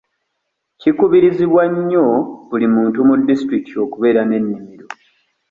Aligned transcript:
Kikubirizibwa 0.79 1.63
nnyo 1.73 2.05
buli 2.49 2.67
muntu 2.75 2.97
mu 3.07 3.13
disitulikiti 3.27 3.73
okubeera 3.85 4.21
n'ennimiro. 4.25 4.85